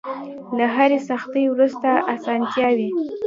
له 0.57 0.65
هرې 0.75 0.99
سختۍ 1.09 1.45
وروسته 1.49 1.89
ارسانتيا 2.11 2.67
وي. 2.77 2.89